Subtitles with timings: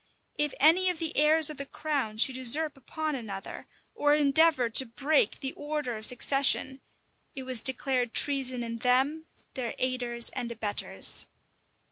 [0.35, 4.85] If any of the heirs of the crown should usurp upon another, or endeavor to
[4.87, 6.81] break the order of succession,
[7.35, 11.27] it was declared treason in them, their aiders and abettors.